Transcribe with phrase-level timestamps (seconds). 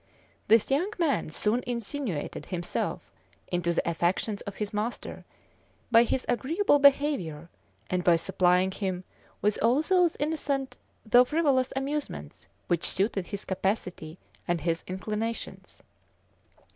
[0.47, 3.11] This young man soon insinuated himself
[3.49, 5.25] into the affections of his master,
[5.91, 7.49] by his agreeable behavior,
[7.87, 9.03] and by supplying him
[9.43, 10.75] with all those innocent
[11.05, 14.17] though frivolous amusements which suited his capacity
[14.47, 15.83] and his inclinations.